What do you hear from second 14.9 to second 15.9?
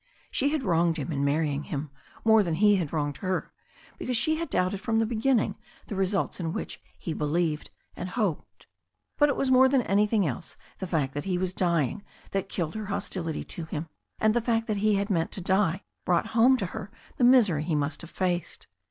had meant to die